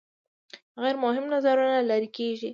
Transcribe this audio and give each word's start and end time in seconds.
غیر 0.81 0.95
مهم 1.05 1.25
نظرونه 1.33 1.77
لرې 1.89 2.09
کیږي. 2.17 2.49